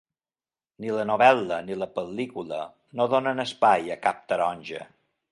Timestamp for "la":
0.99-1.03, 1.81-1.87